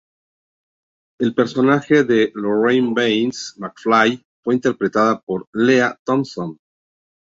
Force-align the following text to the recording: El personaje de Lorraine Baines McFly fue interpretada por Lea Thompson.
El 1.19 1.35
personaje 1.35 2.03
de 2.03 2.31
Lorraine 2.33 2.91
Baines 2.95 3.53
McFly 3.59 4.19
fue 4.43 4.55
interpretada 4.55 5.19
por 5.21 5.47
Lea 5.53 5.95
Thompson. 6.03 6.57